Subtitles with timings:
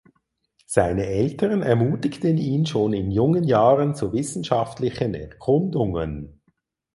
[0.65, 6.41] Seine Eltern ermutigten ihn schon in jungen Jahren zu wissenschaftlichen Erkundungen.